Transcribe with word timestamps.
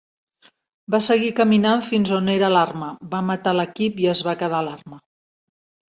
Va 0.93 0.99
seguir 1.07 1.27
caminant 1.41 1.83
fins 1.89 2.13
on 2.21 2.33
era 2.37 2.49
l'arma, 2.55 2.89
va 3.15 3.23
matar 3.31 3.55
l'equip 3.59 4.03
i 4.07 4.11
es 4.15 4.27
va 4.29 4.35
quedar 4.45 4.67
l'arma. 4.69 5.03